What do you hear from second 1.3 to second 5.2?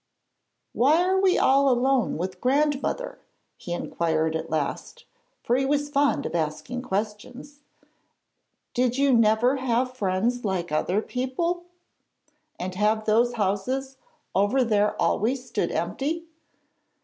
all alone with grandmother?' he inquired at last,